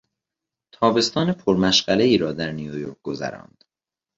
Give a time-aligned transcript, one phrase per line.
[0.73, 3.63] تابستان پرمشغلهای را در نیویورک گذراند.